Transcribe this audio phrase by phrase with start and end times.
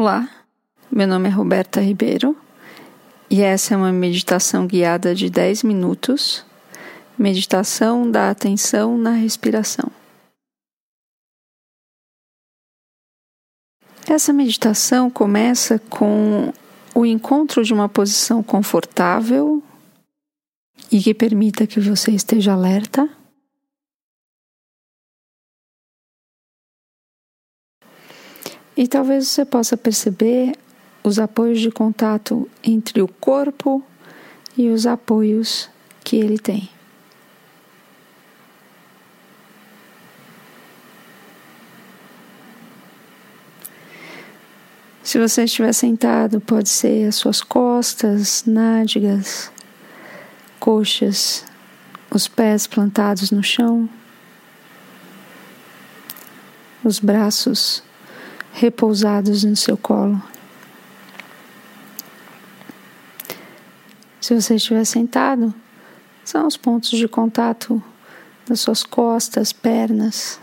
[0.00, 0.30] Olá,
[0.88, 2.36] meu nome é Roberta Ribeiro
[3.28, 6.46] e essa é uma meditação guiada de 10 minutos,
[7.18, 9.90] meditação da atenção na respiração.
[14.08, 16.52] Essa meditação começa com
[16.94, 19.60] o encontro de uma posição confortável
[20.92, 23.10] e que permita que você esteja alerta.
[28.78, 30.52] E talvez você possa perceber
[31.02, 33.82] os apoios de contato entre o corpo
[34.56, 35.68] e os apoios
[36.04, 36.70] que ele tem.
[45.02, 49.50] Se você estiver sentado, pode ser as suas costas, nádegas,
[50.60, 51.44] coxas,
[52.12, 53.90] os pés plantados no chão,
[56.84, 57.82] os braços
[58.52, 60.22] repousados no seu colo.
[64.20, 65.54] Se você estiver sentado,
[66.24, 67.82] são os pontos de contato
[68.46, 70.40] das suas costas, pernas,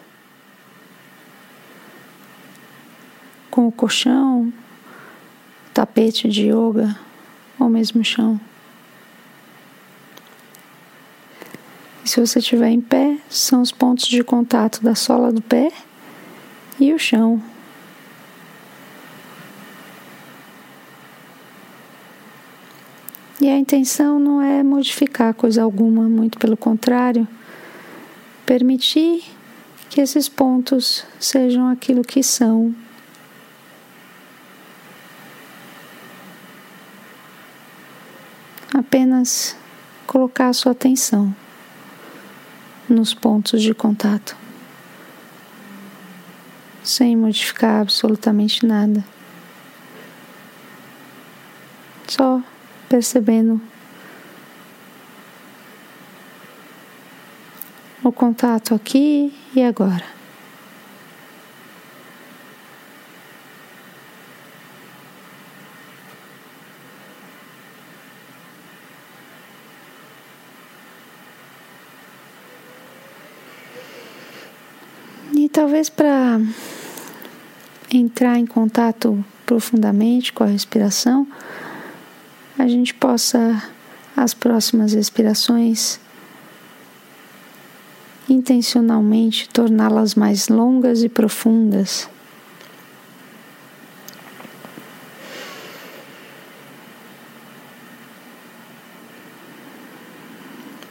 [3.51, 4.51] com o colchão,
[5.73, 6.97] tapete de yoga
[7.59, 8.39] ou mesmo chão.
[12.03, 15.71] E se você estiver em pé, são os pontos de contato da sola do pé
[16.79, 17.41] e o chão.
[23.41, 27.27] E a intenção não é modificar coisa alguma, muito pelo contrário,
[28.45, 29.23] permitir
[29.89, 32.75] que esses pontos sejam aquilo que são.
[38.71, 39.57] Apenas
[40.05, 41.35] colocar a sua atenção
[42.87, 44.37] nos pontos de contato,
[46.83, 49.03] sem modificar absolutamente nada.
[52.07, 52.43] Só
[52.95, 53.59] percebendo
[58.01, 60.05] o contato aqui e agora.
[75.33, 76.39] E talvez para
[77.91, 81.27] entrar em contato profundamente com a respiração,
[82.57, 83.61] a gente possa,
[84.15, 85.99] as próximas respirações,
[88.29, 92.09] intencionalmente torná-las mais longas e profundas.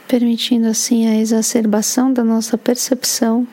[0.07, 3.45] Permitindo assim a exacerbação da nossa percepção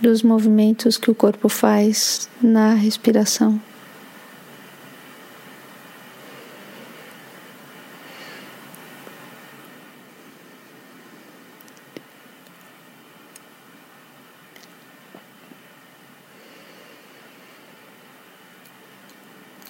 [0.00, 3.60] dos movimentos que o corpo faz na respiração.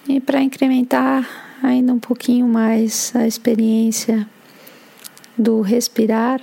[0.09, 1.27] E para incrementar
[1.61, 4.25] ainda um pouquinho mais a experiência
[5.37, 6.39] do respirar,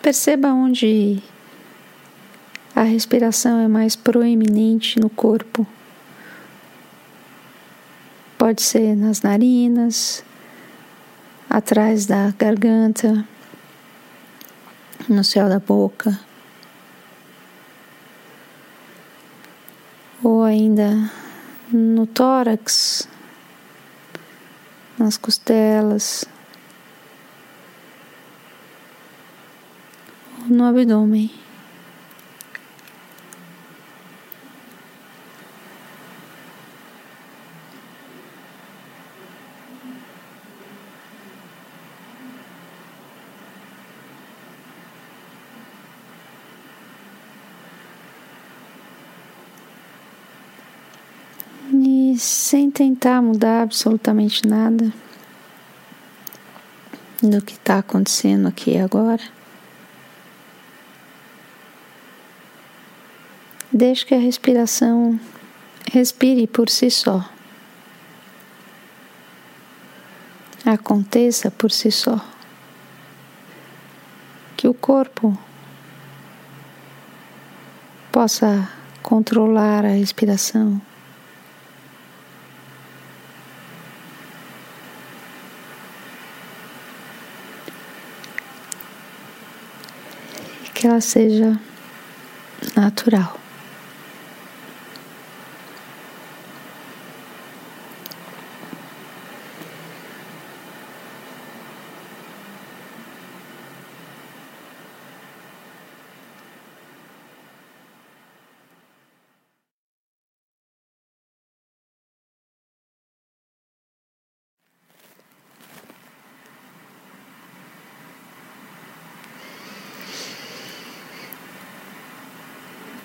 [0.00, 1.20] perceba onde
[2.76, 5.66] a respiração é mais proeminente no corpo.
[8.38, 10.24] Pode ser nas narinas,
[11.50, 13.26] atrás da garganta
[15.08, 16.18] no céu da boca,
[20.22, 21.10] ou ainda
[21.72, 23.08] no tórax,
[24.98, 26.24] nas costelas,
[30.40, 31.41] ou no abdômen.
[52.18, 54.92] Sem tentar mudar absolutamente nada
[57.22, 59.22] do que está acontecendo aqui agora.
[63.72, 65.18] Deixe que a respiração
[65.90, 67.26] respire por si só.
[70.64, 72.20] Aconteça por si só.
[74.56, 75.36] Que o corpo
[78.12, 78.68] possa
[79.02, 80.80] controlar a respiração.
[90.82, 91.56] Que ela seja
[92.74, 93.41] natural.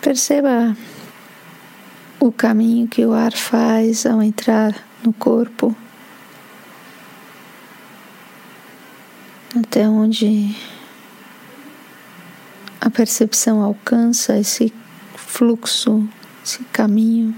[0.07, 0.74] Perceba
[2.18, 4.74] o caminho que o ar faz ao entrar
[5.04, 5.75] no corpo,
[9.54, 10.56] até onde
[12.80, 14.74] a percepção alcança esse
[15.13, 16.07] fluxo,
[16.42, 17.36] esse caminho.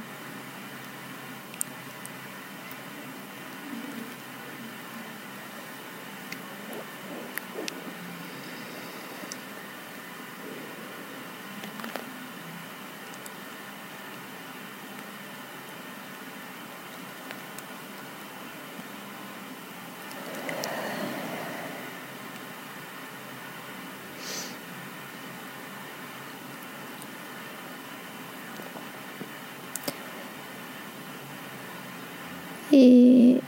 [32.72, 33.42] E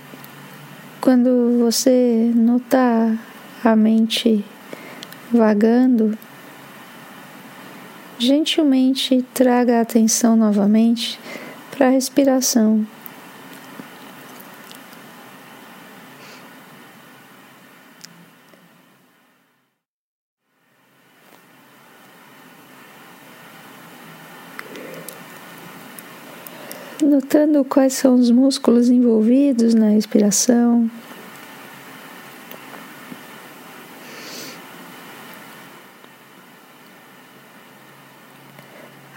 [0.99, 3.17] quando você notar
[3.63, 4.43] a mente
[5.31, 6.17] vagando,
[8.17, 11.19] gentilmente traga a atenção novamente
[11.69, 12.85] para a respiração.
[27.05, 30.89] Notando quais são os músculos envolvidos na respiração.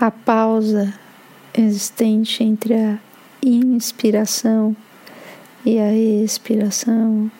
[0.01, 0.93] A pausa
[1.57, 2.99] existente entre a
[3.43, 4.77] inspiração
[5.65, 7.31] e a expiração.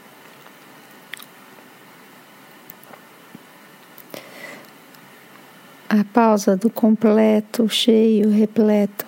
[5.89, 9.04] A pausa do completo, cheio, repleto.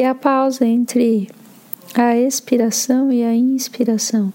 [0.00, 1.30] E a pausa entre
[1.94, 4.32] a expiração e a inspiração.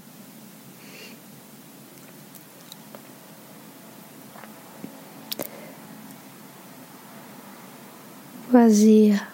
[8.52, 9.28] Vazia.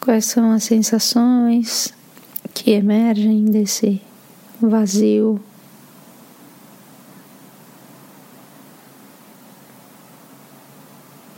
[0.00, 1.94] Quais são as sensações
[2.52, 4.02] que emergem desse
[4.60, 5.40] vazio.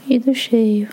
[0.07, 0.87] E do cheio.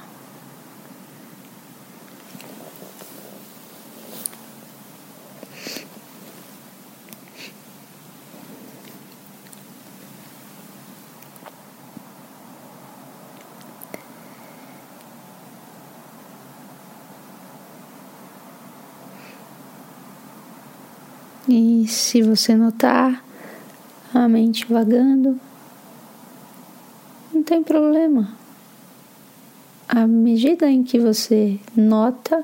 [21.49, 23.23] E se você notar
[24.15, 25.39] a mente vagando,
[27.35, 28.42] não tem problema.
[29.95, 32.43] À medida em que você nota,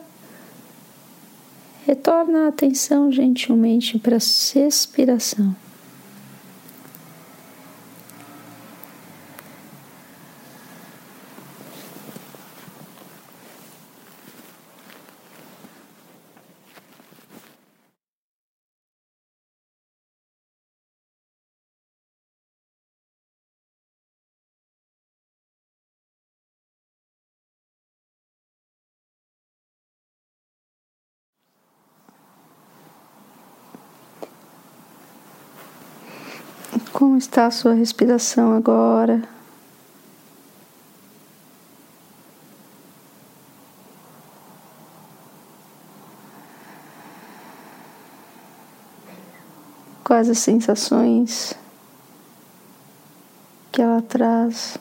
[1.86, 4.20] retorna a atenção gentilmente para a
[4.54, 5.56] respiração.
[36.98, 39.22] Como está a sua respiração agora?
[50.02, 51.54] Quais as sensações
[53.70, 54.76] que ela traz?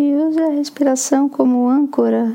[0.00, 0.48] e use a
[0.80, 2.34] respiração como âncora.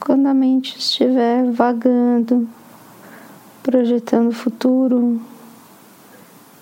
[0.00, 2.48] Quando a mente estiver vagando,
[3.62, 5.20] projetando o futuro,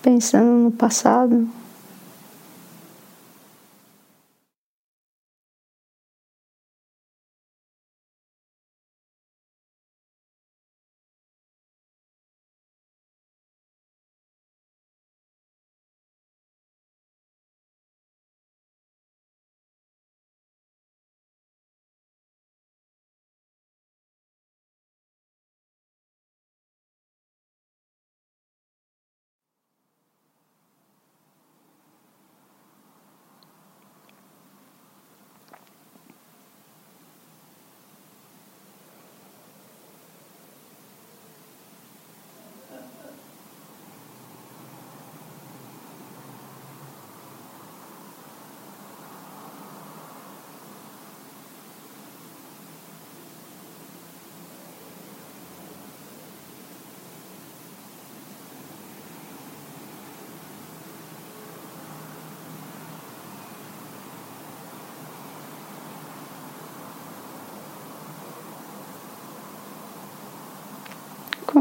[0.03, 1.49] pensando no passado,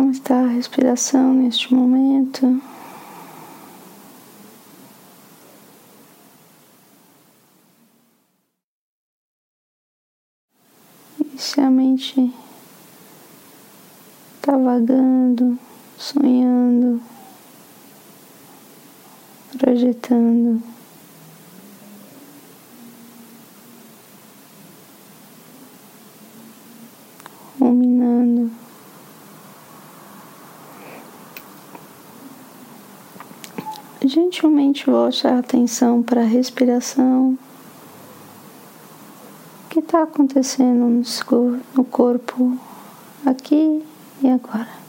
[0.01, 2.59] Como está a respiração neste momento?
[11.23, 12.33] E se a mente
[14.37, 15.59] está vagando,
[15.99, 16.99] sonhando,
[19.59, 20.63] projetando,
[34.07, 37.37] gentilmente volte a atenção para a respiração.
[39.69, 41.03] Que está acontecendo
[41.75, 42.57] no corpo
[43.25, 43.83] aqui
[44.21, 44.80] e agora?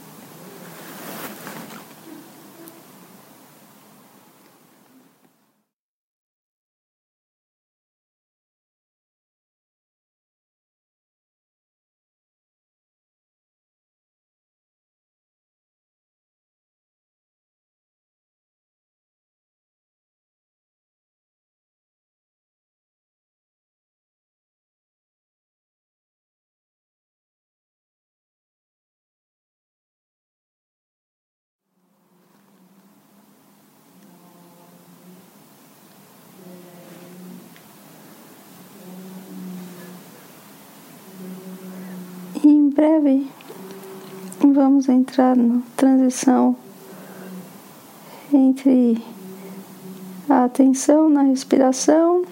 [42.73, 43.27] Breve
[44.39, 46.55] vamos entrar na transição
[48.33, 48.97] entre
[50.27, 52.25] a atenção na respiração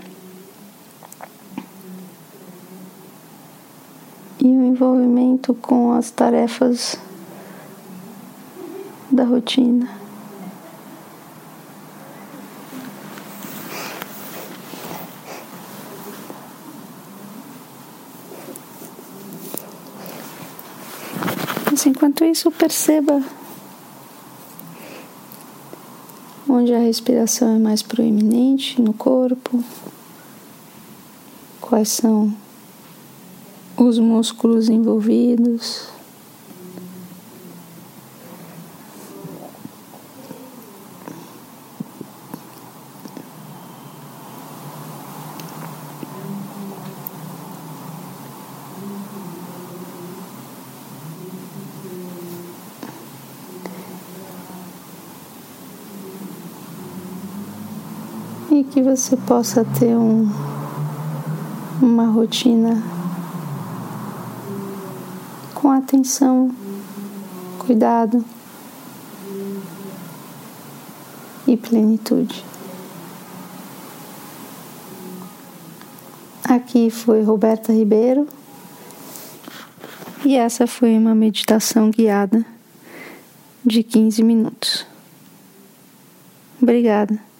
[4.40, 6.98] e o envolvimento com as tarefas
[9.12, 10.01] da rotina.
[21.82, 23.24] Mas enquanto isso, perceba
[26.48, 29.64] onde a respiração é mais proeminente no corpo,
[31.60, 32.32] quais são
[33.76, 35.90] os músculos envolvidos.
[58.64, 60.30] Que você possa ter um,
[61.82, 62.82] uma rotina
[65.54, 66.52] com atenção,
[67.60, 68.26] cuidado
[71.48, 72.44] e plenitude.
[76.44, 78.28] Aqui foi Roberta Ribeiro
[80.26, 82.46] e essa foi uma meditação guiada
[83.66, 84.86] de 15 minutos.
[86.62, 87.31] Obrigada.